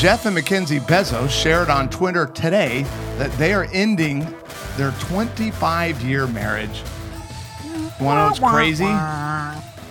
[0.00, 2.84] Jeff and Mackenzie Bezos shared on Twitter today
[3.18, 4.20] that they are ending
[4.78, 6.78] their 25 year marriage.
[7.98, 8.90] One of those crazy?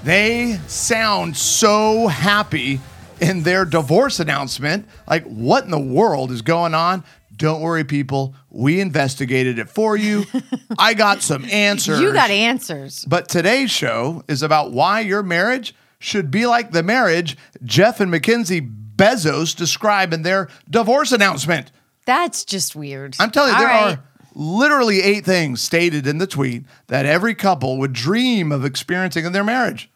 [0.03, 2.79] They sound so happy
[3.21, 4.87] in their divorce announcement.
[5.07, 7.03] Like, what in the world is going on?
[7.37, 8.33] Don't worry, people.
[8.49, 10.25] We investigated it for you.
[10.79, 11.99] I got some answers.
[11.99, 13.05] You got answers.
[13.05, 18.09] But today's show is about why your marriage should be like the marriage Jeff and
[18.09, 18.67] Mackenzie
[18.99, 21.71] Bezos describe in their divorce announcement.
[22.05, 23.15] That's just weird.
[23.19, 23.97] I'm telling you, All there right.
[23.97, 24.03] are
[24.35, 29.31] literally eight things stated in the tweet that every couple would dream of experiencing in
[29.31, 29.89] their marriage.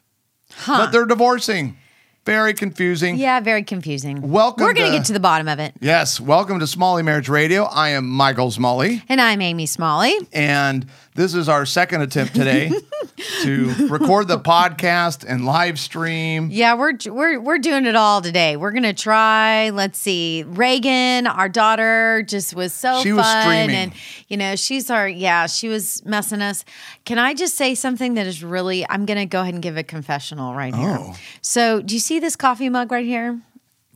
[0.66, 1.78] But they're divorcing.
[2.26, 3.18] Very confusing.
[3.18, 4.22] Yeah, very confusing.
[4.22, 5.74] Welcome We're going to get to the bottom of it.
[5.82, 7.64] Yes, welcome to Smalley Marriage Radio.
[7.66, 10.14] I am Michael Smalley, And I'm Amy Smalley.
[10.32, 12.72] and this is our second attempt today
[13.42, 16.50] to record the podcast and live stream.
[16.52, 18.58] Yeah, we're we're we're doing it all today.
[18.58, 19.70] We're gonna try.
[19.70, 20.44] Let's see.
[20.48, 23.76] Reagan, our daughter, just was so She fun, was streaming.
[23.76, 23.94] and
[24.28, 25.48] you know she's our yeah.
[25.48, 26.66] She was messing us.
[27.06, 28.86] Can I just say something that is really?
[28.90, 30.98] I'm gonna go ahead and give a confessional right here.
[31.00, 31.16] Oh.
[31.42, 33.40] So, do you see this coffee mug right here?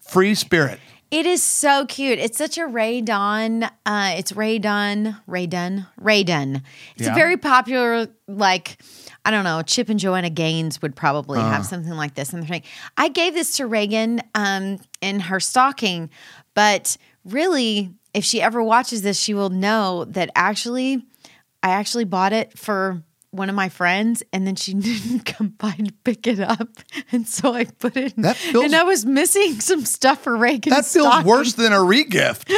[0.08, 0.80] Free spirit.
[1.10, 2.20] It is so cute.
[2.20, 3.64] It's such a Ray Don.
[3.64, 5.16] Uh, it's Ray Don.
[5.26, 5.88] Rae Dunn.
[5.98, 6.64] Rae Dunn.
[6.98, 7.14] It's Yeah.
[7.14, 8.78] a very popular, like,
[9.26, 11.50] I don't know, Chip and Joanna Gaines would probably Uh.
[11.50, 12.64] have something like this And they're thing.
[12.96, 16.10] I gave this to Reagan um, in her stocking,
[16.54, 21.06] but really, if she ever watches this, she will know that actually,
[21.62, 25.72] I actually bought it for one of my friends, and then she didn't come by
[25.74, 26.70] to pick it up,
[27.12, 28.14] and so I put it.
[28.18, 30.72] in- feels- and I was missing some stuff for Reagan.
[30.72, 32.52] That feels worse than a re-gift.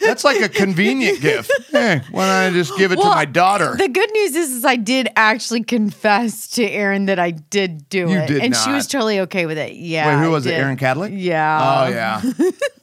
[0.00, 1.50] That's like a convenient gift.
[1.70, 3.76] Hey, why don't I just give it to my daughter?
[3.76, 7.98] The good news is, is I did actually confess to Erin that I did do
[8.10, 9.74] You it, did and she was totally okay with it.
[9.74, 10.16] Yeah.
[10.18, 10.52] Wait, who was it?
[10.54, 11.10] Erin Cadlick?
[11.14, 11.84] Yeah.
[11.86, 12.22] Oh yeah.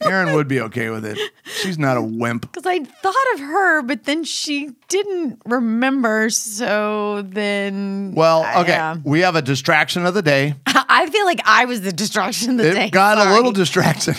[0.08, 1.18] Erin would be okay with it.
[1.44, 2.42] She's not a wimp.
[2.52, 6.30] Because I thought of her, but then she didn't remember.
[6.30, 8.72] So then, Well, okay.
[8.72, 8.96] yeah.
[9.04, 10.54] We have a distraction of the day.
[10.66, 12.90] I feel like I was the distraction of the It day.
[12.90, 14.16] got a little distracted.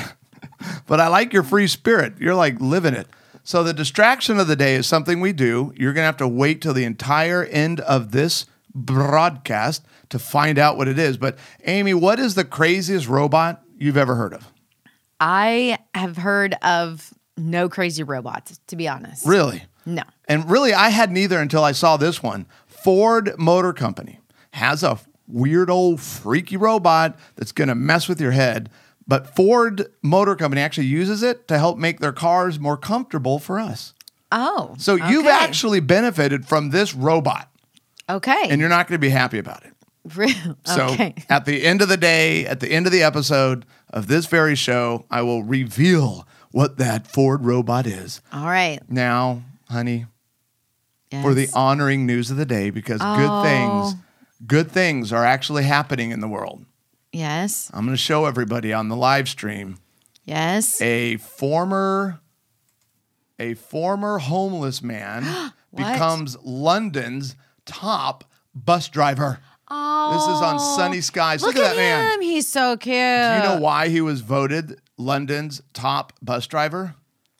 [0.87, 2.13] But I like your free spirit.
[2.19, 3.07] You're like living it.
[3.43, 5.73] So the distraction of the day is something we do.
[5.77, 8.45] You're going to have to wait till the entire end of this
[8.75, 11.17] broadcast to find out what it is.
[11.17, 14.51] But Amy, what is the craziest robot you've ever heard of?
[15.19, 18.59] I have heard of no crazy robots.
[18.67, 19.63] To be honest, Really?
[19.85, 20.03] no.
[20.27, 22.45] And really, I had neither until I saw this one.
[22.67, 24.19] Ford Motor Company
[24.51, 28.69] has a weird old freaky robot that's going to mess with your head.
[29.07, 33.59] But Ford Motor Company actually uses it to help make their cars more comfortable for
[33.59, 33.93] us.
[34.31, 37.49] Oh, So you've actually benefited from this robot,
[38.09, 38.47] okay.
[38.49, 39.73] and you're not going to be happy about it.
[40.65, 41.15] So okay.
[41.29, 44.55] at the end of the day, at the end of the episode of this very
[44.55, 48.21] show, I will reveal what that Ford robot is.
[48.33, 48.79] All right.
[48.89, 50.05] Now, honey,
[51.21, 53.15] for the honoring news of the day because Oh.
[53.15, 54.03] good things oh.
[54.45, 56.65] good things are actually happening in the world.
[57.17, 57.71] Yes.
[57.73, 59.77] I'm going to show everybody on the live stream
[60.23, 60.79] Yes.
[60.81, 62.19] a former
[63.39, 65.23] a former homeless man
[65.71, 65.93] What?
[65.93, 67.35] becomes London's
[67.65, 68.23] top
[68.55, 69.39] bus driver.
[69.69, 70.75] Oh, This is on oh.
[70.77, 71.41] Sunny Skyz.
[71.41, 72.13] Look, Look, at that man.
[72.13, 72.21] him.
[72.21, 72.93] He's so cute.
[72.93, 76.95] Do you know why he was voted London's top bus driver?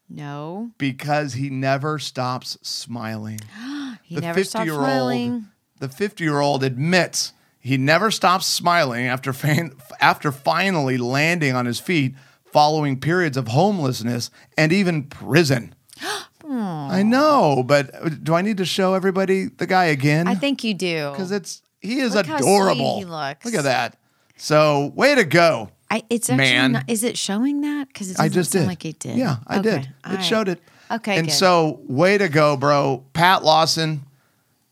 [0.09, 3.39] No, Because he never stops smiling.
[4.03, 5.47] he the never 50-year-old smiling.
[5.79, 7.33] the 50 year old admits
[7.67, 13.49] he never stops smiling after fan, after finally landing on his feet following periods of
[13.49, 15.75] homelessness and even prison.
[16.49, 20.27] I know, but uh, do I need to show everybody the guy again?
[20.27, 21.09] I think you do.
[21.11, 22.97] because it's he is Look adorable.
[22.99, 23.43] he looks.
[23.45, 23.97] Look at that.
[24.37, 25.69] So way to go.
[25.91, 26.71] I, it's actually Man.
[26.73, 27.87] Not, is it showing that?
[27.87, 28.67] Because it I just did.
[28.67, 29.17] like it did.
[29.17, 29.93] Yeah, I Okay, did.
[30.05, 30.21] all It right.
[30.25, 30.61] showed it.
[30.91, 31.33] Okay, And good.
[31.33, 33.03] so, way to go, bro.
[33.13, 34.03] Pat Lawson,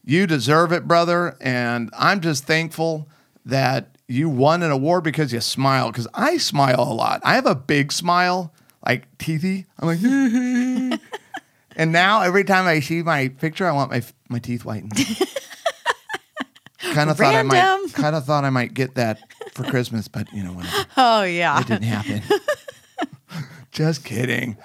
[0.06, 1.36] you deserve it, brother.
[1.42, 3.10] And I'm just thankful
[3.46, 5.92] that you won an award because you smile.
[5.92, 7.22] Because I smile a lot.
[7.24, 8.54] I have a big smile,
[8.86, 9.66] like teethy.
[9.80, 11.00] I'm like,
[11.76, 14.94] and now every time I see my picture, I want my my teeth whitened.
[16.94, 17.56] kind of thought I might.
[17.58, 17.90] Random.
[17.96, 19.20] Kind of thought I might get that
[19.54, 20.86] for Christmas, but you know whatever.
[20.98, 21.60] Oh yeah.
[21.60, 22.22] It didn't happen.
[23.72, 24.58] Just kidding.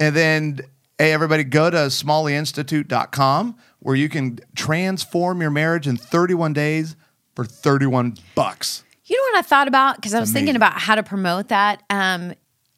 [0.00, 0.60] And then,
[0.98, 6.96] hey, everybody, go to smalleyinstitute.com where you can transform your marriage in 31 days
[7.34, 8.84] for 31 bucks.
[9.04, 9.96] You know what I thought about?
[9.96, 11.82] Because I was thinking about how to promote that.
[11.88, 12.34] Um,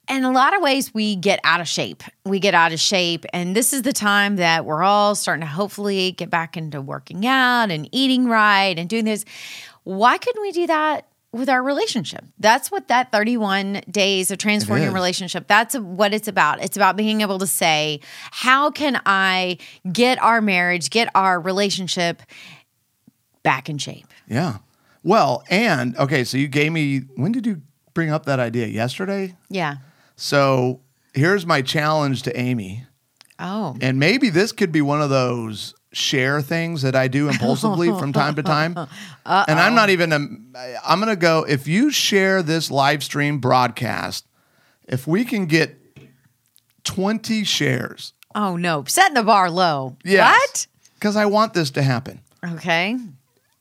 [0.07, 2.03] in a lot of ways, we get out of shape.
[2.25, 3.25] We get out of shape.
[3.33, 7.25] And this is the time that we're all starting to hopefully get back into working
[7.25, 9.25] out and eating right and doing this.
[9.83, 12.25] Why couldn't we do that with our relationship.
[12.39, 15.47] That's what that 31 days of transforming your relationship.
[15.47, 16.61] That's what it's about.
[16.61, 18.01] It's about being able to say,
[18.31, 19.57] how can I
[19.91, 22.21] get our marriage, get our relationship
[23.43, 24.07] back in shape?
[24.27, 24.57] Yeah.
[25.03, 27.61] Well, and okay, so you gave me when did you
[27.93, 28.67] bring up that idea?
[28.67, 29.35] Yesterday?
[29.49, 29.77] Yeah.
[30.15, 30.81] So
[31.13, 32.85] here's my challenge to Amy.
[33.39, 33.75] Oh.
[33.81, 38.13] And maybe this could be one of those share things that I do impulsively from
[38.13, 38.77] time to time.
[39.25, 40.53] And I'm not even, um,
[40.83, 44.25] I'm going to go, if you share this live stream broadcast,
[44.87, 45.77] if we can get
[46.83, 48.13] 20 shares.
[48.33, 48.83] Oh no.
[48.87, 49.97] Setting the bar low.
[50.03, 50.67] Yes.
[50.95, 52.21] Because I want this to happen.
[52.43, 52.97] Okay.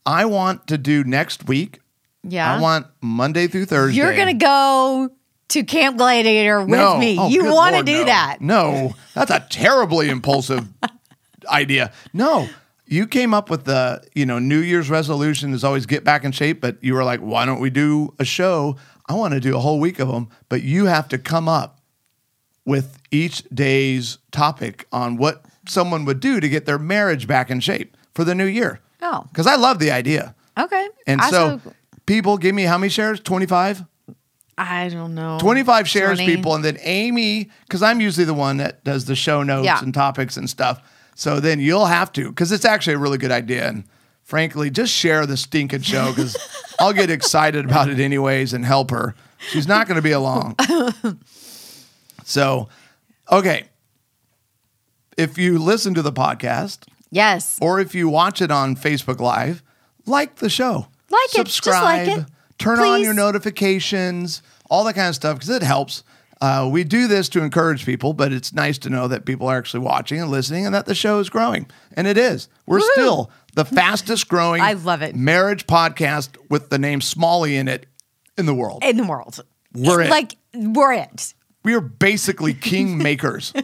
[0.06, 1.81] I want to do next week.
[2.23, 2.55] Yeah.
[2.56, 3.99] I want Monday through Thursday.
[3.99, 5.11] You're gonna go
[5.49, 6.97] to Camp Gladiator with No.
[6.99, 7.17] me.
[7.19, 8.05] Oh, you want to do no.
[8.05, 8.41] that?
[8.41, 10.67] No, that's a terribly impulsive
[11.50, 11.93] idea.
[12.12, 12.49] No,
[12.87, 16.32] you came up with the, you know, New Year's resolution is always get back in
[16.32, 18.76] shape, but you were like, why don't we do a show?
[19.06, 21.81] I want to do a whole week of them, but you have to come up
[22.64, 27.61] with each day's topic on what someone would do to get their marriage back in
[27.61, 28.81] shape for the new year.
[29.03, 29.25] Oh.
[29.29, 30.35] Because I love the idea.
[30.58, 30.88] Okay.
[31.06, 31.75] And I so still-
[32.06, 33.20] people give me how many shares?
[33.20, 33.85] 25?
[34.58, 35.38] I don't know.
[35.41, 36.37] 25 shares 20.
[36.37, 39.81] people and then amy because i'm usually the one that does the show notes Yeah.
[39.82, 40.82] and topics and stuff
[41.20, 43.84] so then you'll have to because it's actually a really good idea and
[44.22, 46.34] frankly just share the stinking show because
[46.81, 49.14] i'll get excited about it anyways and help her
[49.50, 50.56] she's not going to be along
[52.25, 52.69] so
[53.31, 53.64] okay
[55.17, 57.58] if you listen to the podcast Yes.
[57.61, 59.62] or if you watch it on Facebook Live,
[60.06, 60.87] like the show.
[61.11, 61.31] Like it.
[61.32, 62.06] Subscribe.
[62.08, 62.25] like it.
[62.58, 66.05] Turn on your notifications, all that kind of stuff, because it helps.
[66.41, 69.59] Uh, we do this to encourage people, but it's nice to know that people are
[69.59, 71.67] actually watching and listening and that the show is growing.
[71.93, 72.49] And it is.
[72.67, 72.89] We're Woo.
[72.93, 75.15] still the fastest growing I love it.
[75.15, 77.87] marriage podcast with the name Smalley in it
[78.39, 78.83] in the world.
[78.85, 79.45] In the world.
[79.75, 80.11] We're it.
[80.11, 81.35] like we're it.
[81.63, 83.53] We are basically king makers.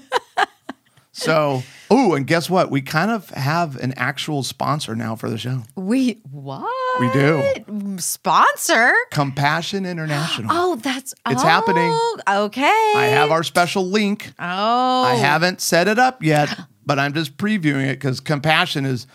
[1.16, 2.70] so, oh, and guess what?
[2.70, 5.62] We kind of have an actual sponsor now for the show.
[5.74, 7.00] We what?
[7.00, 7.96] We do.
[7.98, 8.92] Sponsor?
[9.10, 10.50] Compassion International.
[10.52, 11.98] Oh, that's It's oh, happening.
[12.28, 12.62] Okay.
[12.96, 14.32] I have our special link.
[14.38, 15.02] Oh.
[15.04, 19.06] I haven't set it up yet, but I'm just previewing it because Compassion is,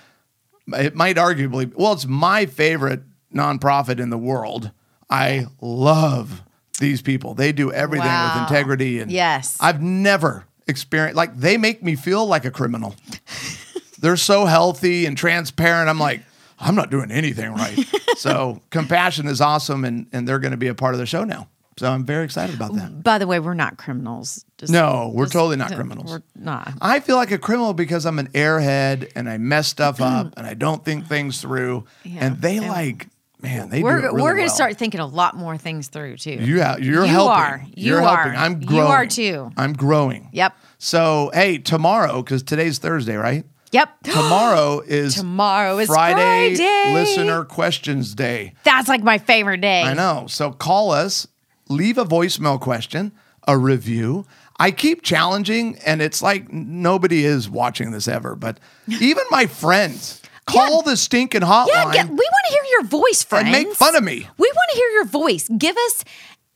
[0.74, 3.02] it might arguably, well, it's my favorite
[3.34, 4.72] nonprofit in the world.
[5.10, 6.42] I love
[6.80, 7.36] these people.
[7.36, 8.34] They do everything Wow.
[8.42, 9.00] with integrity.
[9.00, 9.58] And Yes.
[9.60, 12.96] I've never experienced, like, they make me feel like a criminal.
[14.00, 15.90] They're so healthy and transparent.
[15.90, 16.22] I'm like,
[16.60, 17.78] I'm not doing anything right.
[18.18, 21.24] so Compassion is awesome, and, and they're going to be a part of the show
[21.24, 21.48] now.
[21.78, 23.02] So I'm very excited about that.
[23.02, 24.46] By the way, we're not criminals.
[24.58, 26.12] Just, No, we're just- totally not criminals.
[26.12, 26.74] We're not.
[26.82, 30.46] I feel like a criminal because I'm an airhead and I mess stuff up and
[30.46, 31.86] I don't think things through.
[32.04, 32.26] Yeah.
[32.26, 33.08] And they And like,
[33.42, 34.50] man, they We're really we're gonna well.
[34.50, 36.32] start thinking a lot more things through too.
[36.32, 37.44] Yeah, you're You helping.
[37.44, 37.66] are.
[37.76, 38.34] You are helping.
[38.34, 38.36] are.
[38.36, 38.86] I'm growing.
[38.86, 39.52] You are too.
[39.58, 40.30] I'm growing.
[40.34, 40.56] Yep.
[40.78, 43.46] So hey, tomorrow because today's Thursday, right?
[43.72, 43.90] Yep.
[44.04, 46.94] Tomorrow is Tomorrow is Friday, Friday.
[46.94, 48.54] Listener Questions Day.
[48.64, 49.84] That's like my favorite day.
[49.84, 50.26] I know.
[50.28, 51.26] So call us,
[51.70, 53.14] leave a voicemail question,
[53.48, 54.26] a review.
[54.60, 60.21] I keep challenging, and it's like nobody is watching this ever, but even my friends
[60.52, 61.68] call the stinking hotline.
[61.68, 63.46] Yeah, get, we want to hear your voice, friends.
[63.46, 64.28] And make fun of me.
[64.38, 65.50] We want to hear your voice.
[65.58, 66.04] Give us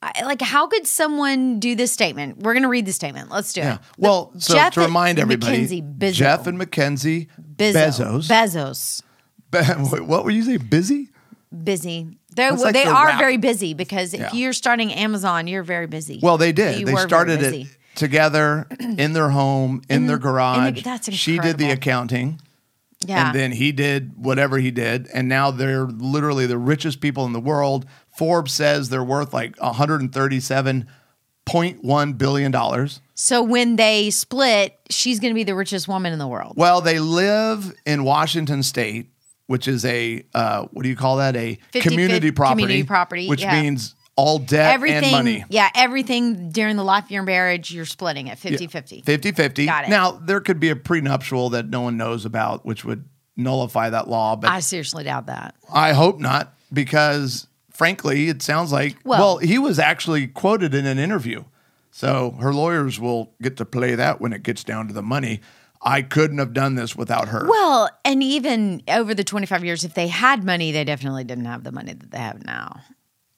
[0.01, 2.37] I, like how could someone do this statement?
[2.37, 3.29] We're gonna read the statement.
[3.31, 3.73] Let's do Yeah.
[3.75, 3.79] it.
[3.97, 8.29] Well, so Jeff to remind and everybody, Mackenzie Jeff and Mackenzie Bezos.
[8.29, 9.03] Bezos.
[9.51, 9.91] Bezos.
[9.91, 10.55] Be- what were you say?
[10.55, 11.09] Busy?
[11.63, 12.17] Busy.
[12.39, 14.33] They're, like they the are very busy because if Yeah.
[14.33, 16.19] you're starting Amazon, you're very busy.
[16.21, 16.79] Well, they did.
[16.79, 20.83] You they started it together in their home, in, their garage.
[20.83, 21.17] that's incredible.
[21.17, 22.41] She did the accounting.
[23.05, 23.27] Yeah.
[23.27, 25.07] And then he did whatever he did.
[25.13, 27.85] And now they're literally the richest people in the world.
[28.17, 32.89] Forbes says they're worth like $137.1 billion.
[33.15, 36.53] so when they split, she's going to be the richest woman in the world.
[36.57, 39.09] Well, they live in Washington State,
[39.49, 41.35] which is a, uh, what do you call that?
[41.35, 42.61] A 50 community property.
[42.61, 43.59] community property, Which yeah.
[43.59, 45.43] means all debt everything, and money.
[45.49, 49.01] yeah, everything during the life of your marriage, you're splitting it 50 50.
[49.01, 49.65] 50 50.
[49.65, 49.89] Got it.
[49.89, 54.07] Now, there could be a prenuptial that no one knows about, which would nullify that
[54.07, 55.55] law, but I seriously doubt that.
[55.73, 60.85] I hope not, because frankly, it sounds like well, Well- he was actually quoted in
[60.85, 61.45] an interview.
[61.89, 65.41] So her lawyers will get to play that when it gets down to the money.
[65.81, 67.47] I couldn't have done this without her.
[67.47, 71.63] Well, and even over the 25 years, if they had money, they definitely didn't have
[71.63, 72.81] the money that they have now.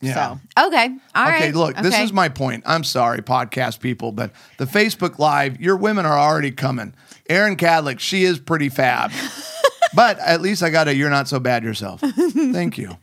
[0.01, 0.39] Yeah.
[0.55, 0.97] So, okay.
[1.13, 1.43] all right.
[1.43, 2.63] okay, look, this is my point.
[2.65, 6.95] I'm sorry, podcast people, but the Facebook Live, your women are already coming.
[7.29, 9.11] Erin Cadlick, she is pretty fab.
[9.93, 12.01] but at least I got a you're not so bad yourself.
[12.01, 12.97] Thank you.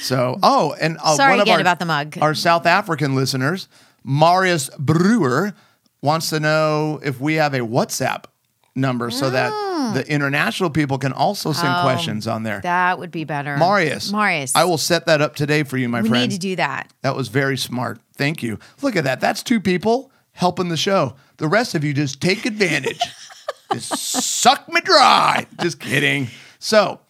[0.00, 2.18] So, oh, and uh, Sorry one of again our, about the mug.
[2.20, 3.68] Our South African listeners,
[4.04, 5.54] Marius Brewer,
[6.02, 8.24] wants to know if we have a WhatsApp
[8.74, 9.94] number so that mm.
[9.94, 12.60] the international people can also send Oh, questions on there.
[12.60, 13.56] That would be better.
[13.56, 14.12] Marius.
[14.12, 14.54] Marius.
[14.54, 16.30] I will set that up today for you, my friend We friend.
[16.30, 16.92] need to do that.
[17.02, 18.00] That was very smart.
[18.16, 18.58] Thank you.
[18.82, 19.20] Look at that.
[19.20, 21.16] That's two people helping the show.
[21.38, 23.00] The rest of you just take advantage.
[23.72, 25.46] just suck me dry.
[25.60, 26.28] Just kidding.
[26.58, 27.00] So,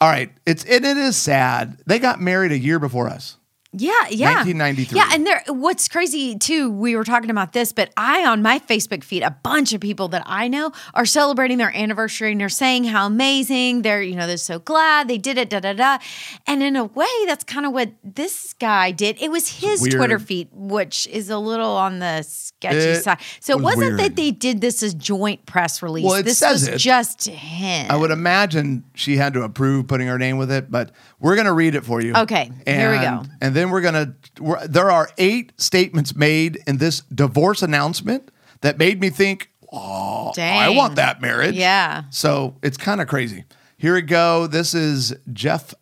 [0.00, 0.30] all right.
[0.46, 1.78] It's and it is sad.
[1.86, 3.36] They got married a year before us.
[3.78, 4.36] Yeah, yeah.
[4.36, 4.98] 1993.
[4.98, 8.58] Yeah, and there what's crazy too, we were talking about this, but I on my
[8.58, 12.48] Facebook feed, a bunch of people that I know are celebrating their anniversary and they're
[12.48, 15.98] saying how amazing they're, you know, they're so glad they did it, da da da.
[16.46, 19.20] And in a way, that's kind of what this guy did.
[19.20, 19.94] It was his weird.
[19.94, 23.18] Twitter feed, which is a little on the sketchy It side.
[23.40, 24.00] So it was wasn't weird.
[24.00, 26.04] that they did this as joint press release.
[26.04, 26.78] Well, it this says was it.
[26.78, 27.86] just him.
[27.90, 31.46] I would imagine she had to approve putting her name with it, but we're going
[31.46, 32.14] to read it for you.
[32.14, 33.22] Okay, here we go.
[33.40, 38.30] And then we're going to, there are eight statements made in this divorce announcement
[38.60, 40.58] that made me think, oh, Dang.
[40.58, 41.54] I want that marriage.
[41.54, 42.04] Yeah.
[42.10, 43.44] So it's kind of crazy.
[43.78, 44.46] Here we go.
[44.46, 45.74] This is Jeff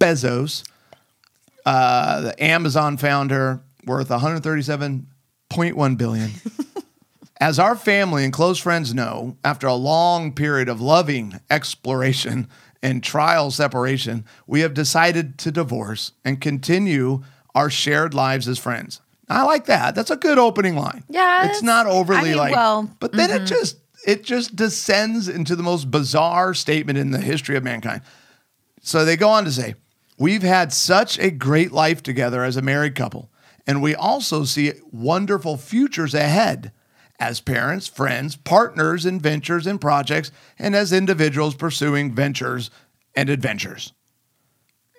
[0.00, 0.64] Bezos,
[1.66, 6.30] uh, the Amazon founder, worth 137.1 billion.
[7.40, 12.48] As our family and close friends know, after a long period of loving exploration
[12.82, 17.22] and trial separation, we have decided to divorce and continue
[17.54, 19.00] our shared lives as friends.
[19.28, 19.94] I like that.
[19.94, 21.04] That's a good opening line.
[21.08, 22.94] Yeah, It's not overly I mean, like well, mm-hmm.
[22.98, 27.56] but then it just it just descends into the most bizarre statement in the history
[27.56, 28.02] of mankind.
[28.82, 29.74] So they go on to say,
[30.18, 33.30] We've had such a great life together as a married couple,
[33.66, 36.72] and we also see wonderful futures ahead
[37.20, 42.70] as parents, friends, partners in ventures and projects, and as individuals pursuing ventures
[43.14, 43.92] and adventures.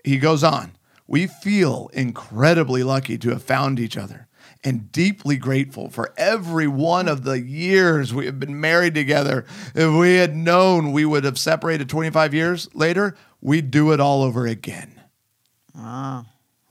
[0.06, 0.74] He goes on,
[1.08, 4.28] we feel incredibly lucky to have found each other
[4.64, 9.44] and deeply grateful for every one of the years we have been married together.
[9.74, 14.22] If we had known we would have separated 25 years later, we'd do it all
[14.22, 15.02] over again.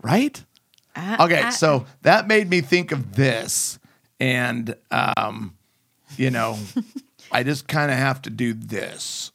[0.02, 0.44] Right?
[1.20, 3.79] Okay, I- so that made me think of this.
[4.20, 5.56] And, um,
[6.16, 6.58] you know,
[7.32, 9.32] I just kind of have to do this.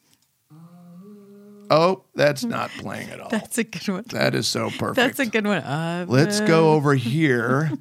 [1.72, 3.30] Oh, that's not playing at all.
[3.30, 4.04] That's a good one.
[4.10, 4.96] That is so perfect.
[4.98, 5.58] That's a good one.
[5.58, 7.72] Uh, Let's go over here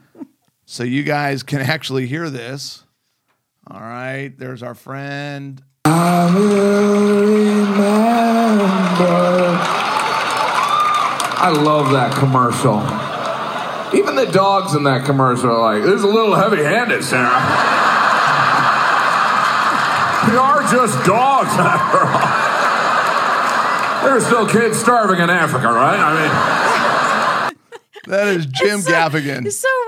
[0.64, 2.82] so you guys can actually hear this.
[3.70, 5.62] All right, there's our friend.
[11.46, 13.03] I love that commercial.
[13.94, 17.28] Even the dogs in that commercial are like, this is a little heavy handed, Sarah.
[20.30, 22.44] we are just dogs after all.
[24.04, 25.98] There are still kids starving in Africa, right?
[25.98, 26.14] I
[27.50, 27.56] mean,
[28.06, 29.46] That is Jim so- Gaffigan.
[29.46, 29.83] It's so random.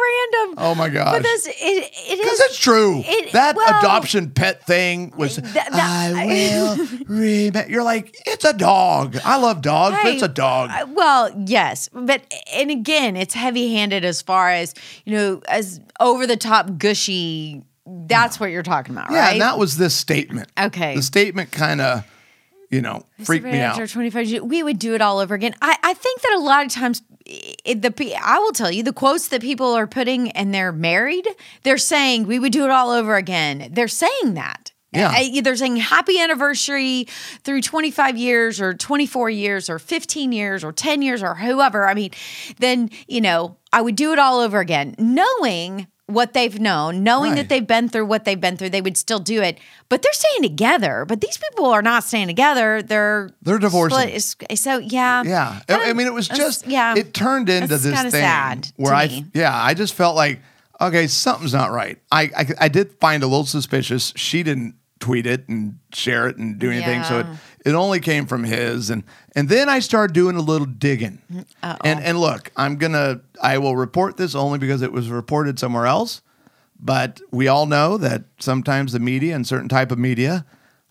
[0.58, 1.12] Oh my gosh.
[1.16, 3.02] But this, it, it Because it's true.
[3.04, 5.36] it- that well- adoption pet thing was.
[5.36, 7.66] that- I will remember.
[7.70, 9.16] You're like, it's a dog.
[9.24, 10.70] I love dogs, but it's a dog.
[10.70, 12.22] uh, well, yes, but
[12.54, 17.62] and again, it's heavy-handed as far as you know, as over the top, gushy.
[17.86, 19.24] That's what you're talking about, yeah, right?
[19.26, 20.48] Yeah, and that was this statement.
[20.58, 20.96] Okay.
[20.96, 22.04] The statement kind of,
[22.70, 23.72] you know, freaked me out.
[23.72, 25.54] After 25 years, we would do it all over again.
[25.62, 28.92] I, I think that a lot of times, it, the I will tell you the
[28.92, 31.26] quotes that people are putting and they're married,
[31.62, 33.68] they're saying we would do it all over again.
[33.72, 34.72] They're saying that.
[34.92, 35.40] Yeah.
[35.42, 37.06] They're saying happy anniversary
[37.42, 41.86] through 25 years or 24 years or 15 years or 10 years or whoever.
[41.86, 42.12] I mean,
[42.58, 47.30] then, you know, I would do it all over again, knowing what they've known, knowing
[47.32, 47.36] Right.
[47.38, 49.58] that they've been through what they've been through, they would still do it.
[49.88, 51.04] But they're staying together.
[51.04, 52.80] But these people are not staying together.
[52.80, 54.18] They're They're divorcing.
[54.20, 54.56] split.
[54.58, 55.60] So yeah, Yeah.
[55.68, 56.94] I, I mean, it was just, yeah.
[56.96, 59.26] it turned into this thing sad where I, me.
[59.34, 60.40] yeah, I just felt like,
[60.80, 61.98] okay, something's not right.
[62.12, 64.12] I, I, I did find a little suspicious.
[64.14, 67.02] She didn't tweet it and share it and do anything.
[67.04, 67.36] So it, Yeah.
[67.66, 68.88] It only came from his.
[68.88, 69.02] And,
[69.34, 71.18] and then I started doing a little digging.
[71.60, 75.58] And, and look, I'm going to, I will report this only because it was reported
[75.58, 76.22] somewhere else.
[76.78, 80.46] But we all know that sometimes the media and certain type of media,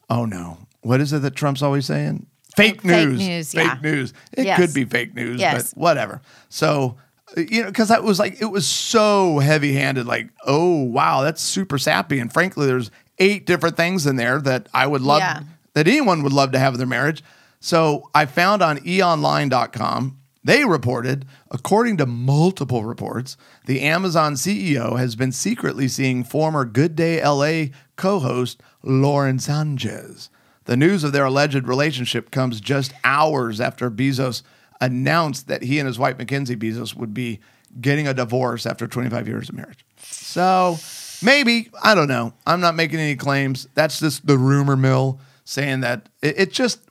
[0.09, 2.25] oh no, what is it that Trump's always saying?
[2.55, 3.19] Fake Fake news.
[3.19, 3.79] news, Fake yeah.
[3.81, 4.13] news.
[4.33, 4.59] It Yes.
[4.59, 5.73] could be fake news, Yes.
[5.73, 6.21] but whatever.
[6.49, 6.97] So,
[7.37, 11.21] uh, you know, because that was like, it was so heavy handed, like, oh, wow,
[11.21, 12.19] that's super sappy.
[12.19, 15.41] And frankly, there's eight different things in there that I would love, Yeah.
[15.75, 17.23] That anyone would love to have in their marriage.
[17.59, 25.15] So I found on eonline.com, they reported, according to multiple reports, the Amazon CEO has
[25.15, 30.29] been secretly seeing former Good Day LA co host Lauren Sanchez.
[30.65, 34.43] The news of their alleged relationship comes just hours after Bezos
[34.79, 37.39] announced that he and his wife, Mackenzie Bezos, would be
[37.81, 39.85] getting a divorce after 25 years of marriage.
[39.97, 40.77] So
[41.23, 42.33] maybe, I don't know.
[42.45, 43.67] I'm not making any claims.
[43.73, 46.81] That's just the rumor mill saying that it, it just,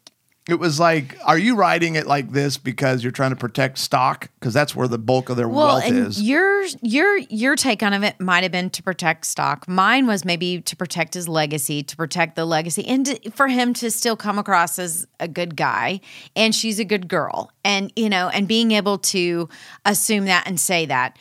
[0.47, 4.29] it was like, are you writing it like this because you're trying to protect stock?
[4.39, 6.21] Because that's where the bulk of their Well, wealth and is.
[6.21, 9.67] your your your take on it might have been to protect stock.
[9.67, 13.73] Mine was maybe to protect his legacy, to protect the legacy, and to, for him
[13.75, 16.01] to still come across as a good guy.
[16.37, 19.49] And she's a good girl, and you know, and being able to
[19.87, 21.19] assume that and say that,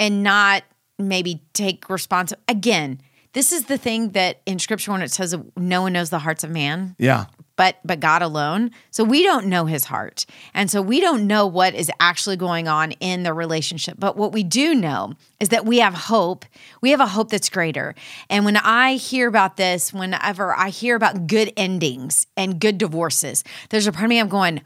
[0.00, 0.64] and not
[0.98, 3.00] maybe take responsibility again.
[3.34, 6.44] This is the thing that in scripture when it says no one knows the hearts
[6.44, 7.26] of man yeah.
[7.56, 8.70] but but God alone.
[8.90, 10.24] So we don't know his heart.
[10.54, 13.96] And so we don't know what is actually going on in the relationship.
[13.98, 16.44] But what we do know is that we have hope.
[16.80, 17.94] We have a hope that's greater.
[18.30, 23.42] And when I hear about this, whenever I hear about good endings and good divorces,
[23.70, 24.62] there's a part of me I'm going,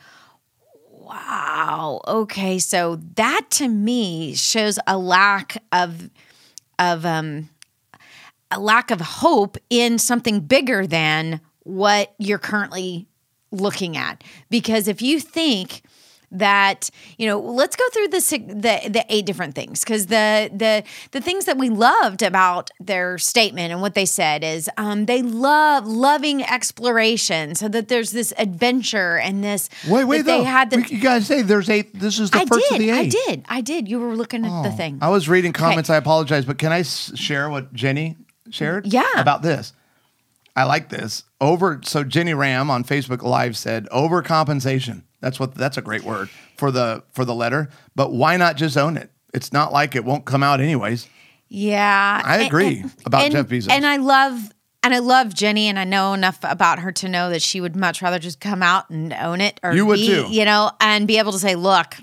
[0.90, 2.58] wow, okay.
[2.58, 6.10] So that to me shows a lack of
[6.78, 7.48] of um
[8.50, 13.06] a lack of hope in something bigger than what you're currently
[13.50, 14.24] looking at.
[14.50, 15.82] Because if you think
[16.30, 20.82] that you know let's go through the the, the eight different things because the the
[21.12, 25.22] the things that we loved about their statement and what they said is um, they
[25.22, 30.44] love loving exploration so that there's this adventure and this Wait, wait, that they though.
[30.44, 31.98] had the, you guys say there's eight.
[31.98, 33.14] This is the I first did of the I eight.
[33.16, 35.88] Oh, did I did you were looking at the thing I was reading comments.
[35.88, 38.16] I apologize, but can I s- share what Jenny
[38.50, 38.86] shared?
[38.86, 39.04] Yeah.
[39.16, 39.72] About this.
[40.56, 41.24] I like this.
[41.40, 45.02] Over so Jenny Ram on Facebook Live said overcompensation.
[45.20, 47.68] That's what that's a great word for the for the letter.
[47.94, 49.10] But why not just own it?
[49.34, 51.08] It's not like it won't come out anyways.
[51.48, 53.70] Yeah, I agree and- about and- Jeff Bezos.
[53.70, 54.50] and I love
[54.82, 57.74] and I love Jenny, and I know enough about her to know that she would
[57.74, 60.26] much rather just come out and own it, or You would be, too.
[60.30, 61.96] you know, and be able to say, "Look,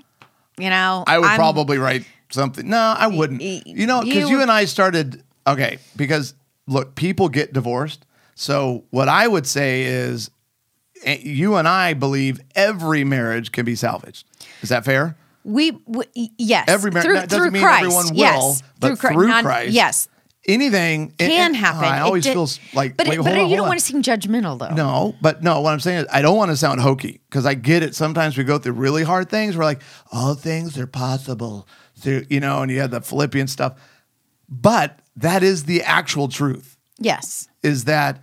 [0.58, 2.68] you know, I would I'm- probably write something.
[2.68, 3.40] No, I wouldn't.
[3.40, 5.78] You know, because you you, and I started okay.
[5.96, 6.34] Because
[6.66, 8.04] look, people get divorced.
[8.34, 10.30] So what I would say is,
[11.04, 14.26] eh, you and I believe every marriage can be salvaged.
[14.62, 15.16] Is that fair?
[15.44, 16.04] we, we
[16.38, 19.44] yes, Every marriage through, that doesn't through mean Christ, everyone will, yes, but through not-
[19.44, 20.08] Christ, yes,
[20.48, 21.84] anything and- can and- happen.
[21.84, 23.68] I It always feel like, but wait, it, but on, you don't on.
[23.68, 24.74] want to seem judgmental, though.
[24.74, 27.54] No, but no, what I'm saying is I don't want to sound hokey because I
[27.54, 27.94] get it.
[27.94, 29.56] Sometimes we go through really hard things.
[29.56, 31.68] We're like, all things are possible.
[31.94, 33.74] So, you know, and you have the Philippian stuff.
[34.48, 38.22] But that is the actual truth Yes, is that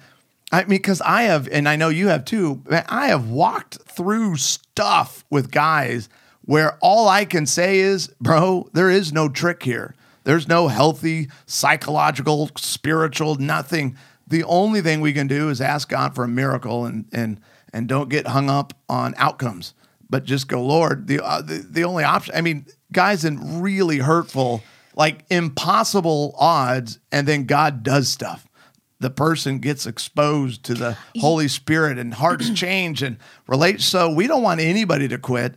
[0.53, 4.37] I mean, because I have, and I know you have too, I have walked through
[4.37, 6.09] stuff with guys
[6.45, 9.95] where all I can say is, bro, there is no trick here.
[10.25, 13.97] There's no healthy, psychological, spiritual, nothing.
[14.27, 17.41] The only thing we can do is ask God for a miracle and and
[17.73, 19.73] and don't get hung up on outcomes,
[20.07, 21.07] but just go, Lord.
[21.07, 22.35] The uh, the, the only option.
[22.35, 24.63] I mean, guys in really hurtful,
[24.95, 28.47] like impossible odds, and then God does stuff
[29.03, 33.81] the person gets exposed to the Holy Spirit and hearts change and relate.
[33.81, 35.55] So we don't want anybody to quit.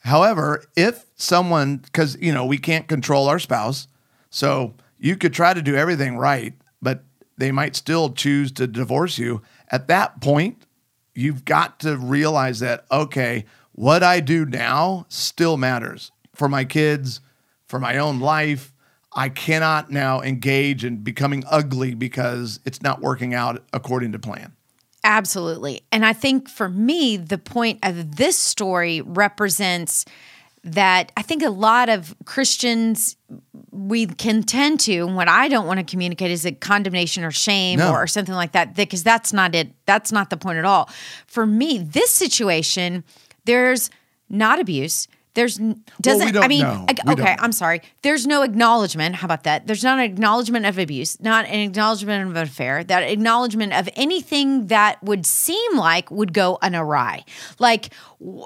[0.00, 3.86] However, if someone, because you know we can't control our spouse,
[4.30, 7.04] so you could try to do everything right, but
[7.38, 9.42] they might still choose to divorce you.
[9.70, 10.66] At that point,
[11.14, 17.20] you've got to realize that okay, what I do now still matters for my kids,
[17.66, 18.72] for my own life.
[19.12, 24.52] I cannot now engage in becoming ugly because it's not working out according to plan.
[25.04, 25.82] Absolutely.
[25.92, 30.04] And I think for me, the point of this story represents
[30.64, 33.16] that I think a lot of Christians
[33.70, 37.30] we can tend to and what I don't want to communicate is a condemnation or
[37.30, 37.92] shame No.
[37.92, 40.90] or, or something like that because that's not it that's not the point at all.
[41.28, 43.04] For me, this situation
[43.44, 43.90] there's
[44.28, 45.06] not abuse.
[45.36, 45.58] There's
[46.00, 46.86] doesn't don't I mean know.
[47.08, 47.36] okay.
[47.38, 47.82] I'm sorry.
[48.00, 49.16] There's no acknowledgement.
[49.16, 49.66] How about that?
[49.66, 53.86] There's not an acknowledgement of abuse, not an acknowledgement of an affair, that acknowledgement of
[53.96, 57.24] anything that would seem like would go an awry.
[57.58, 57.92] Like,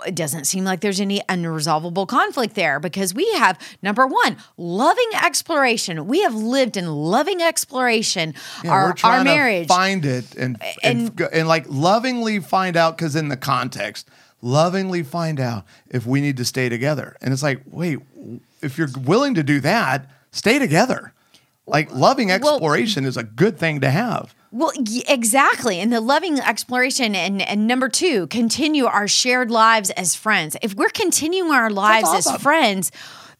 [0.04, 5.08] it doesn't seem like there's any unresolvable conflict there because we have, number one, loving
[5.24, 6.08] exploration.
[6.08, 9.68] We have lived in loving exploration Yeah, our, we're trying our marriage.
[9.68, 14.08] to find it and and, and, like lovingly find out because in the context,
[14.42, 17.16] lovingly find out if we need to stay together.
[17.20, 17.98] And it's like, wait,
[18.62, 21.12] if you're willing to do that, stay together.
[21.66, 24.34] Like loving exploration is a good thing to have.
[24.52, 24.72] Well,
[25.08, 25.78] exactly.
[25.78, 30.56] And the loving exploration and, and number two, continue our shared lives as friends.
[30.62, 32.34] If we're continuing our lives awesome.
[32.34, 32.90] as friends,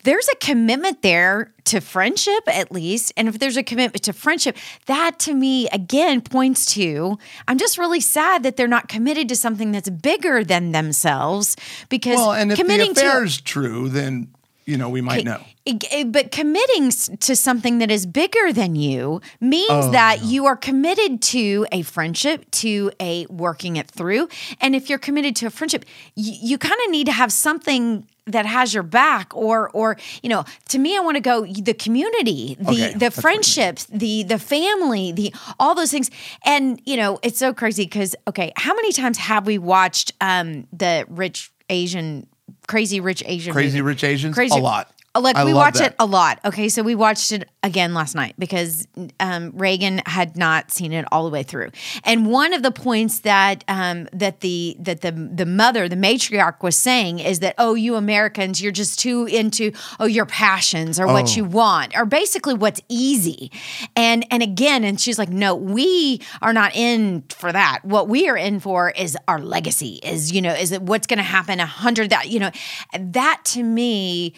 [0.04, 3.12] there's a commitment there to friendship at least.
[3.16, 7.78] And if there's a commitment to friendship, that to me again points to I'm just
[7.78, 11.56] really sad that they're not committed to something that's bigger than themselves
[11.88, 14.28] because Well, and if the committing to affair is true, then
[14.66, 15.40] you know we might know.
[15.66, 20.46] it- eh, But committing to something that is bigger than you means Oh, that you
[20.46, 24.28] are committed to a friendship, to a working it through.
[24.60, 25.84] And if you're committed to a friendship,
[26.14, 30.28] you, you kind of need to have something that has your back or or you
[30.28, 33.22] know to me i want to go the community the Okay, the that's what you
[33.22, 36.10] friendships the the family the all those things
[36.44, 40.66] and you know it's so crazy because okay how many times have we watched um
[40.72, 42.26] the rich asian
[42.66, 43.88] crazy rich asian Crazy movie?
[43.88, 44.34] Rich Asians?
[44.34, 44.90] crazy, A lot.
[45.18, 45.92] Like I we watch that.
[45.92, 46.38] it a lot.
[46.44, 48.86] Okay, so we watched it again last night because
[49.18, 51.70] um, Reagan had not seen it all the way through.
[52.04, 56.62] And one of the points that um, that the that the the mother, the matriarch,
[56.62, 61.06] was saying is that oh, you Americans, you're just too into oh your passions or
[61.06, 61.34] what Oh.
[61.34, 63.50] you want or basically what's easy.
[63.96, 67.80] And and again, and she's like, no, we are not in for that.
[67.84, 69.98] What we are in for is our legacy.
[70.04, 72.50] Is you know is it what's going to happen a hundred that you know
[72.98, 74.34] that to me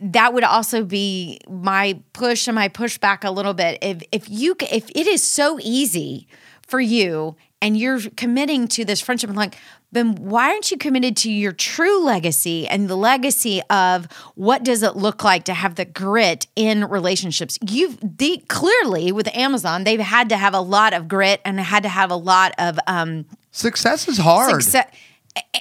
[0.00, 3.78] that would also be my push and my pushback a little bit.
[3.82, 6.28] If if you if it is so easy
[6.66, 9.56] for you and you're committing to this friendship, I'm like,
[9.92, 14.82] then why aren't you committed to your true legacy and the legacy of what does
[14.82, 17.58] it look like to have the grit in relationships?
[17.68, 21.82] You've the, clearly with Amazon, they've had to have a lot of grit and had
[21.82, 24.62] to have a lot of um, Success is hard.
[24.62, 24.86] success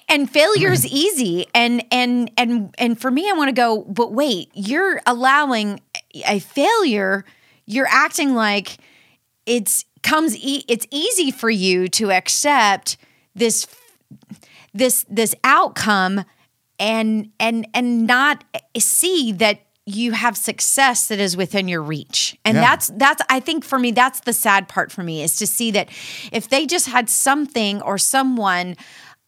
[0.07, 0.95] and failure is mm-hmm.
[0.95, 1.45] easy.
[1.53, 5.81] And and and and for me i want to go but wait you're allowing
[6.27, 7.25] a failure
[7.65, 8.77] you're acting like
[9.45, 12.97] it's comes e- it's easy for you to accept
[13.35, 13.67] this
[14.73, 16.23] this this outcome
[16.79, 18.43] and and and not
[18.77, 22.37] see that you have success that is within your reach.
[22.45, 22.61] And Yeah.
[22.61, 25.71] that's that's i think for me that's the sad part for me is to see
[25.71, 25.89] that
[26.31, 28.75] if they just had something or someone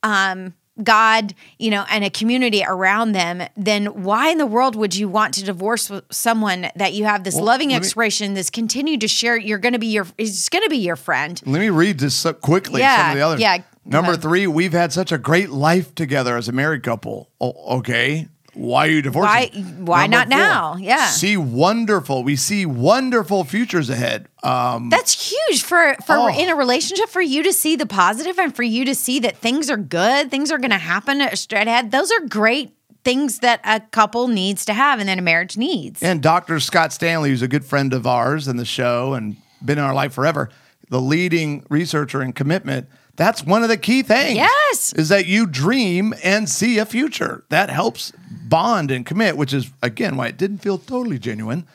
[0.03, 4.95] um God, you know, and a community around them, then why in the world would
[4.95, 8.97] you want to divorce someone that you have this loving let me- expression, this continue
[8.97, 9.37] to share?
[9.37, 11.39] You're going to be your, is going to be your friend.
[11.45, 12.81] Let me read this so quickly.
[12.81, 13.39] some Yeah, of the others.
[13.41, 17.29] yeah, Number three, we've had such a great life together as a married couple.
[17.39, 18.27] Oh, okay.
[18.55, 19.31] Why are you divorcing?
[19.33, 20.75] Why- why not four, now?
[20.79, 21.07] Yeah.
[21.07, 22.23] See wonderful.
[22.23, 24.27] We see wonderful futures ahead.
[24.43, 26.27] Um, That's huge for for Oh.
[26.27, 29.37] in a relationship for you to see the positive and for you to see that
[29.37, 31.91] things are good, things are going to happen straight ahead.
[31.91, 36.01] Those are great things that a couple needs to have and that a marriage needs.
[36.01, 36.59] and Dr.
[36.59, 39.35] Scott Stanley, who's a good friend of ours in the show and
[39.65, 40.49] been in our life forever,
[40.89, 42.87] the leading researcher in commitment.
[43.15, 44.35] That's one of the key things.
[44.37, 44.93] Yes.
[44.93, 47.43] Is that you dream and see a future.
[47.49, 48.11] That helps
[48.47, 51.65] bond and commit, which is again why it didn't feel totally genuine.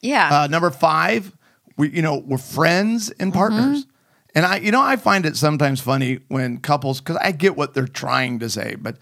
[0.00, 0.42] Yeah.
[0.42, 1.36] Uh, number five,
[1.76, 3.86] we you know we're friends and partners,
[4.34, 7.74] and I you know I find it sometimes funny when couples because I get what
[7.74, 8.96] they're trying to say, but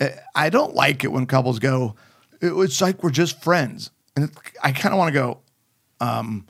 [0.00, 1.94] uh, I don't like it when couples go,
[2.40, 4.30] it's like we're just friends, and
[4.62, 5.40] I kind of want to go,
[6.00, 6.46] um,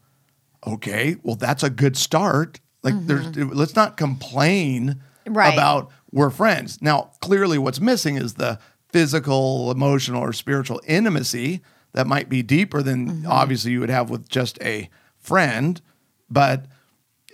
[0.66, 2.60] okay, well that's a good start.
[2.82, 5.52] Like there's let's not complain Right.
[5.52, 6.80] about we're friends.
[6.80, 8.60] Now clearly what's missing is the
[8.96, 11.60] physical, emotional, or spiritual intimacy
[11.92, 13.26] that might be deeper than mm-hmm.
[13.30, 15.82] obviously you would have with just a friend,
[16.30, 16.64] but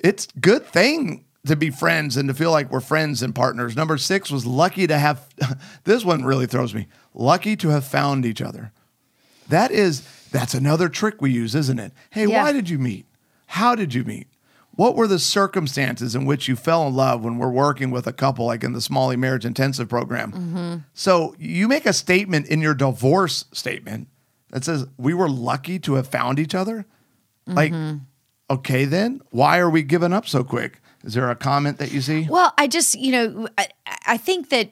[0.02, 3.76] it's good thing to be friends and to feel like we're friends and partners.
[3.76, 5.28] Number six was lucky to have
[5.84, 6.88] this one really throws me.
[7.14, 8.72] Lucky to have found each other.
[9.48, 11.92] That is that's another trick we use, isn't it?
[12.10, 12.42] Hey, Yeah.
[12.42, 13.06] why did you meet?
[13.46, 14.26] How did you meet?
[14.74, 18.12] What were the circumstances in which you fell in love when we're working with a
[18.12, 20.32] couple like in the Smalley Marriage Intensive program?
[20.32, 20.76] Mm-hmm.
[20.94, 24.08] So you make a statement in your divorce statement
[24.50, 26.86] that says we were lucky to have found each other.
[27.46, 27.98] Like, Mm-hmm.
[28.50, 30.80] okay, then why are we giving up so quick?
[31.04, 32.26] Is there a comment that you see?
[32.30, 33.68] Well, I just, you know, I,
[34.06, 34.70] I think that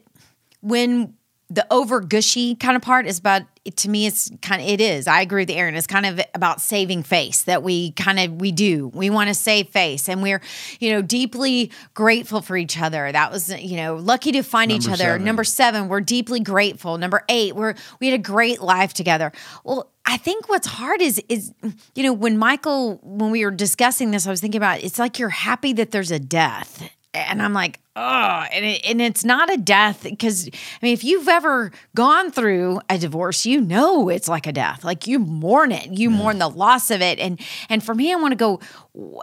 [0.60, 1.14] when
[1.50, 3.42] the over gushy kind of part is about
[3.76, 5.06] to me it's kind of it is.
[5.08, 8.52] I agree with erin it's kind of about saving face that we kind of we
[8.52, 8.88] do.
[8.88, 10.40] We want to save face and we're
[10.78, 13.10] you know deeply grateful for each other.
[13.10, 14.96] That was you know lucky to find each other.
[14.96, 15.24] seven.
[15.24, 16.96] number seven we're deeply grateful.
[16.98, 19.32] Number eight we're we had a great life together.
[19.64, 21.52] Well I think what's hard is is
[21.94, 25.18] you know when Michael when we were discussing this I was thinking about it's like
[25.18, 29.52] you're happy that there's a death and I'm like, oh, and, it, and it's not
[29.52, 34.28] a death because I mean, if you've ever gone through a divorce, you know it's
[34.28, 34.84] like a death.
[34.84, 36.40] Like you mourn it, you mourn mm.
[36.40, 38.60] the loss of it, and and for me, I want to go.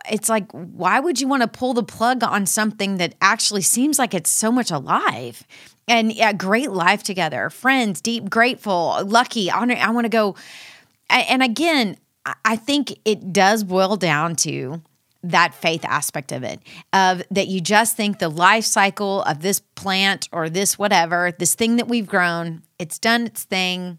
[0.10, 3.98] It's like, why would you want to pull the plug on something that actually seems
[3.98, 5.46] like it's so much alive?
[5.88, 9.50] And yeah, great life together, friends, deep, grateful, lucky.
[9.50, 10.36] I want to, I want to go.
[11.10, 11.98] And again,
[12.44, 14.82] I think it does boil down to
[15.32, 16.60] that faith aspect of it
[16.94, 21.56] of that you just think the life cycle of this plant or this whatever this
[21.56, 23.98] thing that we've grown it's done its thing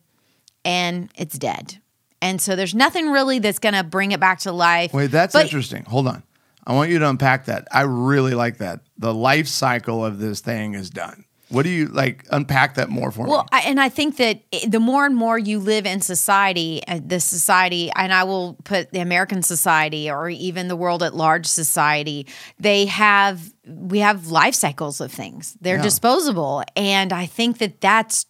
[0.64, 1.78] and it's dead
[2.20, 5.32] and so there's nothing really that's going to bring it back to life Wait, that's
[5.32, 5.84] But- interesting.
[5.84, 6.22] Hold on.
[6.66, 7.66] I want you to unpack that.
[7.72, 8.80] I really like that.
[8.98, 11.24] The life cycle of this thing is done.
[11.50, 12.26] What do you like?
[12.30, 13.48] Unpack that more for Well, me.
[13.52, 17.24] I, and I think that the more and more you live in society, uh, this
[17.24, 22.26] society, and I will put the American society or even the world at large society,
[22.58, 25.56] they have we have life cycles of things.
[25.60, 25.82] They're Yeah.
[25.82, 28.26] disposable, and I think that that's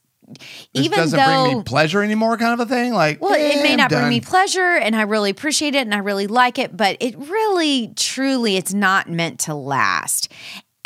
[0.75, 2.93] This even doesn't though bring me pleasure anymore, kind of a thing.
[2.93, 5.79] Like, well, it eh, may I'm not bring me pleasure, and I really appreciate it,
[5.83, 10.31] and I really like it, but it really, truly, it's not meant to last.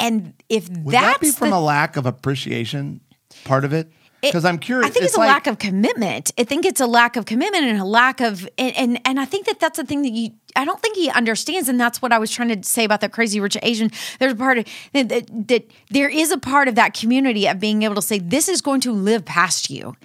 [0.02, 3.00] And if Would that's that be from the a lack of appreciation?
[3.44, 4.86] Part of it, It- because I'm curious.
[4.86, 6.32] I think it's, a like, lack of commitment.
[6.38, 9.24] I think it's a lack of commitment and a lack of and, and and I
[9.24, 12.12] think that that's the thing that you I don't think he understands and that's what
[12.12, 13.90] I was trying to say about the crazy rich Asian.
[14.18, 17.58] There's a part of that, that, that there is a part of that community of
[17.58, 19.96] being able to say this is going to live past you.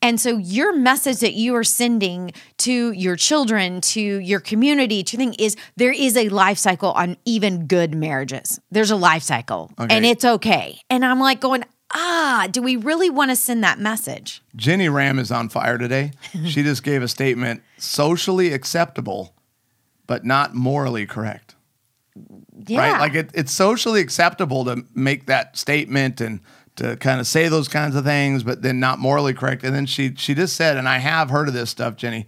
[0.00, 5.16] And so your message that you are sending to your children, to your community, to
[5.16, 8.60] thing is there is a life cycle on even good marriages.
[8.70, 10.80] There's a life cycle and it's okay.
[10.88, 14.42] And I'm like going ah, do we really want to send that message?
[14.54, 16.12] Jenny Ram is on fire today.
[16.44, 19.34] she just gave a statement socially acceptable,
[20.06, 21.54] but not morally correct.
[22.66, 22.92] Yeah.
[22.92, 23.00] Right?
[23.00, 26.40] Like it, it's socially acceptable to make that statement and
[26.76, 29.64] to kind of say those kinds of things, but then not morally correct.
[29.64, 32.26] And then she she just said, and I have heard of this stuff, Jenny.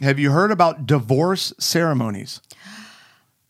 [0.00, 2.40] Have you heard about divorce ceremonies?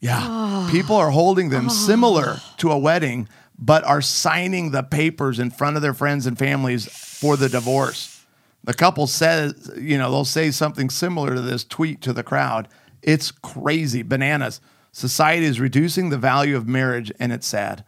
[0.01, 0.69] Yeah.
[0.71, 3.29] People are holding them similar to a wedding,
[3.65, 8.25] but are signing the papers in front of their friends and families for the divorce.
[8.65, 12.67] The couple says, you know, they'll say something similar to this tweet to the crowd.
[13.03, 14.61] It's crazy, bananas.
[14.91, 17.85] Society is reducing the value of marriage, and it's sad.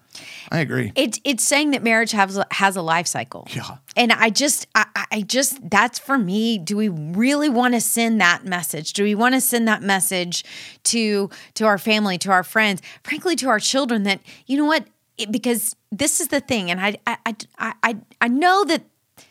[0.50, 0.92] I agree.
[0.94, 3.46] It's it's saying that marriage has a- has a life cycle.
[3.50, 3.76] Yeah.
[3.96, 6.56] And I just I- I just that's for me.
[6.56, 8.92] Do we really want to send that message?
[8.94, 10.44] Do we want to send that message
[10.84, 14.04] to to our family, to our friends, frankly, to our children?
[14.04, 14.86] That you know what?
[15.16, 17.16] It, because this is the thing, and I I
[17.58, 18.82] I I I know that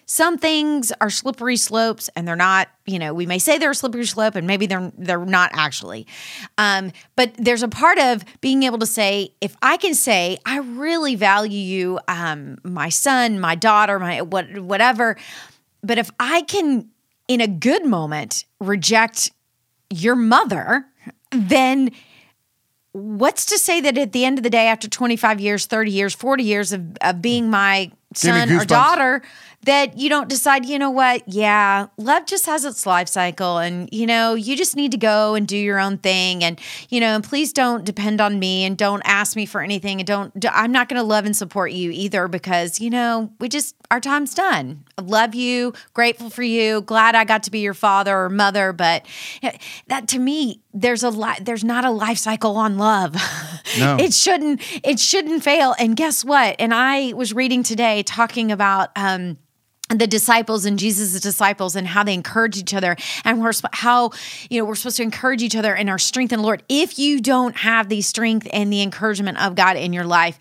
[0.05, 3.75] some things are slippery slopes and they're not you know we may say they're a
[3.75, 6.07] slippery slope and maybe they're they're not actually.
[6.57, 10.59] Um, but there's a part of being able to say if i can say i
[10.59, 15.17] really value you um, my son my daughter my what whatever
[15.83, 16.89] but if i can
[17.27, 19.31] in a good moment reject
[19.89, 20.85] your mother
[21.31, 21.89] then
[22.93, 26.13] what's to say that at the end of the day after 25 years 30 years
[26.13, 29.21] 40 years of, of being my son or daughter
[29.63, 31.23] that you don't decide you know what?
[31.27, 35.35] Yeah love just has its life cycle and you know you just need to go
[35.35, 38.77] and do your own thing and you know and please don't depend on me and
[38.77, 41.91] don't ask me for anything and don't I'm not going to love and support you
[41.91, 44.83] either because you know we just our time's done.
[45.01, 49.05] Love you grateful for you glad i got to be your father or mother but
[49.87, 53.15] that to me there's a li- there's not a life cycle on love.
[53.79, 53.97] No.
[53.97, 56.55] it shouldn't it shouldn't fail and guess what?
[56.59, 59.37] And i was reading today talking about um
[59.89, 64.11] the disciples and Jesus' disciples and how they encourage each other and we're how
[64.49, 66.63] you know we're supposed to encourage each other in our strength in the Lord.
[66.69, 70.39] If you don't have the strength and the encouragement of God in your life,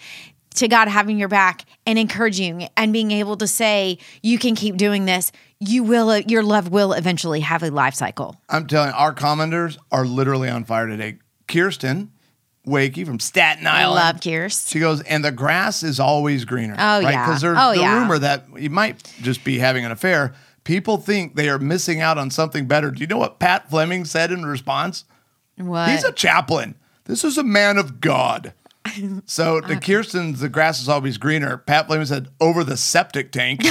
[0.55, 4.77] to God having your back and encouraging and being able to say you can keep
[4.77, 8.37] doing this, you will your love will eventually have a life cycle.
[8.49, 11.19] I'm telling you, our commenters are literally on fire today.
[11.49, 12.13] Kirsten
[12.67, 13.99] Wakey from Staten Island.
[13.99, 14.69] I love Gears.
[14.69, 16.75] She goes, and the grass is always greener.
[16.79, 17.13] Oh, right?
[17.13, 17.27] yeah.
[17.27, 18.01] Because there's Oh, the yeah.
[18.01, 20.33] rumor that you might just be having an affair.
[20.65, 22.93] People think they are missing out on something better.
[22.93, 25.05] Do you know what Pat Fleming said in response?
[25.57, 25.91] What?
[25.91, 26.77] He's a chaplain.
[27.05, 28.53] This is a man of God.
[29.27, 31.57] So to uh, Kirsten's, the grass is always greener.
[31.57, 33.63] Pat Fleming said, over the septic tank,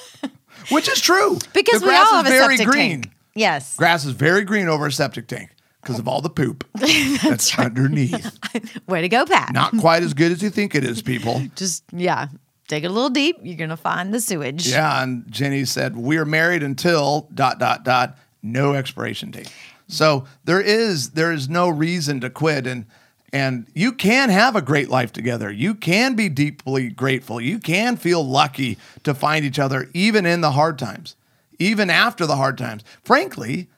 [0.70, 1.38] which is true.
[1.52, 3.02] because the we grass all is have a very septic green.
[3.02, 3.14] tank.
[3.34, 3.76] Yes.
[3.76, 5.50] Grass is very green over a septic tank
[5.86, 8.38] because of all the poop that's, underneath.
[8.88, 9.52] Way to go, Pat.
[9.52, 11.42] Not quite as good as you think it is, people.
[11.54, 12.28] Just yeah.
[12.66, 13.36] Dig it a little deep.
[13.44, 14.66] You're gonna find the sewage.
[14.66, 19.52] Yeah, and Jenny said we're married until dot dot dot no expiration date.
[19.86, 22.86] So there is there is no reason to quit and
[23.32, 25.52] and you can have a great life together.
[25.52, 27.40] You can be deeply grateful.
[27.40, 31.14] You can feel lucky to find each other even in the hard times.
[31.60, 32.82] Even after the hard times.
[33.04, 33.68] Frankly,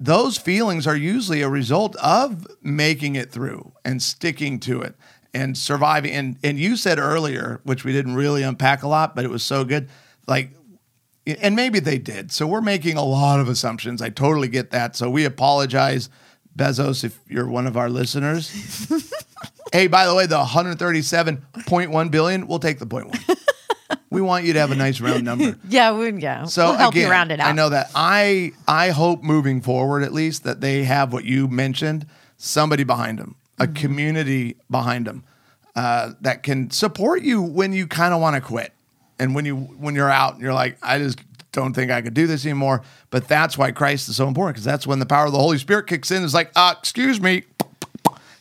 [0.00, 4.94] those feelings are usually a result of making it through and sticking to it
[5.34, 6.12] and surviving.
[6.12, 9.42] And and you said earlier, which we didn't really unpack a lot, but it was
[9.42, 9.88] so good.
[10.26, 10.50] Like,
[11.26, 12.32] and maybe they did.
[12.32, 14.00] So we're making a lot of assumptions.
[14.00, 14.96] I totally get that.
[14.96, 16.10] So we apologize,
[16.56, 18.50] Bezos, if you're one of our listeners.
[19.72, 23.18] hey, by the way, the 137.1 billion, we'll take the point one.
[24.10, 25.56] we want you to have a nice round number.
[25.68, 26.44] Yeah, we yeah.
[26.44, 27.48] So we'll help again, you round it out.
[27.48, 31.48] I know that I I hope moving forward at least that they have what you
[31.48, 33.72] mentioned, somebody behind them, a Mm-hmm.
[33.74, 35.24] community behind them
[35.76, 38.72] uh, that can support you when you kind of want to quit
[39.18, 41.20] and when you when you're out and you're like I just
[41.52, 42.82] don't think I could do this anymore.
[43.10, 45.56] But that's why Christ is so important because that's when the power of the Holy
[45.58, 46.22] Spirit kicks in.
[46.22, 47.44] It's like, uh, excuse me,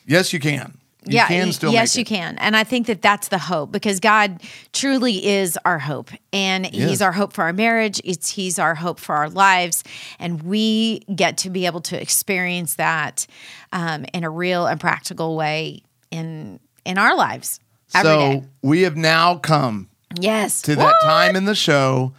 [0.06, 0.78] yes, you can.
[1.08, 4.00] You yeah, can still yes, you can, and I think that that's the hope because
[4.00, 4.42] God
[4.74, 6.90] truly is our hope, and Yes.
[6.90, 8.02] He's our hope for our marriage.
[8.04, 9.84] It's He's our hope for our lives,
[10.20, 13.26] and we get to be able to experience that
[13.72, 17.60] um, in a real and practical way in in our lives
[17.94, 19.90] every so we have now come
[20.20, 22.14] Yes, to that time in the show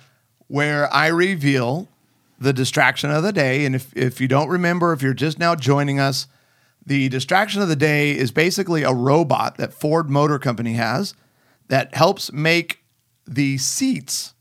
[0.47, 1.89] where I reveal
[2.39, 3.65] the distraction of the day.
[3.65, 6.27] And if, if you don't remember, if you're just now joining us,
[6.89, 11.15] the distraction of the day is basically a robot that Ford Motor Company has
[11.69, 12.83] that helps make
[13.27, 14.35] the seats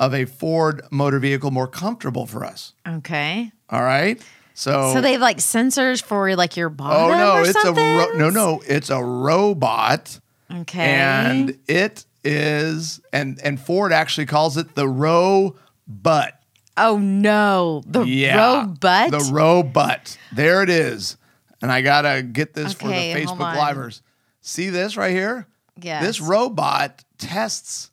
[0.00, 2.72] of a Ford motor vehicle more comfortable for us.
[2.86, 4.20] Okay, All right.
[4.54, 8.28] So, so they have like sensors for like your oh no, it's a ro- no,
[8.30, 10.18] no, it's a robot
[10.52, 16.34] Okay, and it is and and Ford actually calls it the row butt.
[16.76, 19.10] oh no, the Yeah, robot.
[19.12, 20.18] The Robutt.
[20.32, 21.16] There it is.
[21.62, 24.02] And I gotta get this Okay, for the Facebook livers.
[24.40, 25.46] See this right here?
[25.80, 26.04] Yes.
[26.04, 27.90] This robot tests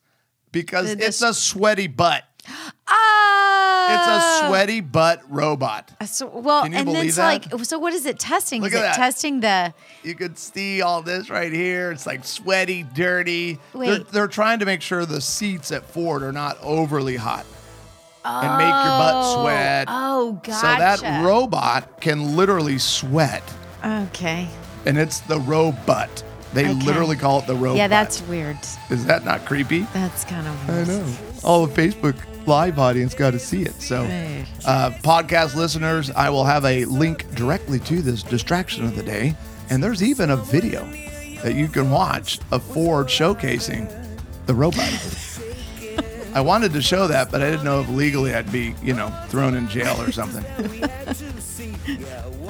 [0.51, 2.23] because Did it's a sweaty butt.
[2.87, 5.91] Ah, It's a sweaty butt robot.
[6.07, 7.51] So, well, Can you and believe it's that?
[7.51, 8.61] like, so what is it testing?
[8.61, 8.95] Look is it that.
[8.95, 9.73] testing the?
[10.03, 11.91] You could see all this right here.
[11.91, 13.53] It's like sweaty, dirty.
[13.73, 14.07] They're, Wait.
[14.09, 17.45] they're trying to make sure the seats at Ford are not overly hot
[18.29, 19.87] and make your butt sweat.
[19.89, 20.53] Oh, gotcha.
[20.59, 23.43] So that robot can literally sweat,
[23.83, 24.47] Okay.
[24.85, 26.23] and it's the robot.
[26.53, 26.73] They Okay.
[26.85, 27.77] literally call it the robot.
[27.77, 28.57] Yeah, that's weird.
[28.89, 29.85] is that not creepy?
[29.93, 30.69] That's kind of.
[30.69, 31.05] I know.
[31.43, 32.15] All the Facebook
[32.47, 33.79] Live audience got to see it.
[33.79, 34.03] So,
[34.65, 39.35] uh, podcast listeners, I will have a link directly to this distraction of the day,
[39.69, 40.83] and there's even a video
[41.43, 43.87] that you can watch of Ford showcasing
[44.47, 44.89] the robot.
[46.33, 49.09] I wanted to show that, but I didn't know if legally I'd be, you know,
[49.29, 50.45] thrown in jail or something.